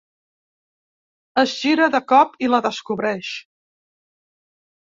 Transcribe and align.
Es 1.43 1.53
gira 1.57 1.89
de 1.97 2.01
cop 2.13 2.35
i 2.47 2.51
la 2.55 2.63
descobreix. 2.69 3.37